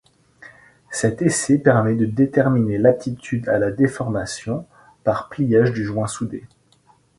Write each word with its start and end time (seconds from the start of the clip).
Cet 0.89 1.21
essai 1.21 1.59
permet 1.59 1.93
de 1.93 2.05
déterminer 2.05 2.79
l'aptitude 2.79 3.47
à 3.47 3.59
la 3.59 3.69
déformation 3.69 4.65
par 5.03 5.29
pliage 5.29 5.73
du 5.73 5.83
joint 5.85 6.07
soudé. 6.07 6.43